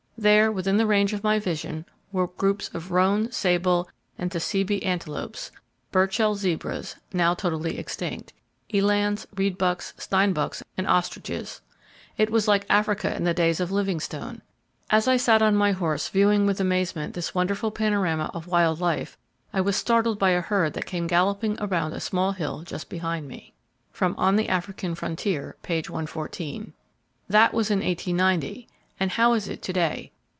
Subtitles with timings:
[0.17, 3.89] There, within the range of my vision were groups of roan, sable
[4.19, 5.49] and tsessebi antelopes,
[5.91, 8.31] Burchell zebras, [now totally extinct!]
[8.71, 11.61] elands, reedbucks, steinbucks and ostriches.
[12.19, 14.43] It was like Africa in the days of Livingstone.
[14.91, 19.17] As I sat on my horse, viewing with amazement this wonderful panorama of wild life,
[19.51, 23.27] I was startled by a herd that came galloping around a small hill just behind
[23.27, 25.77] me."—("On the South African Frontier," p.
[25.81, 26.73] 114.)
[27.27, 28.67] That was in 1890.
[28.99, 30.11] And how is it to day?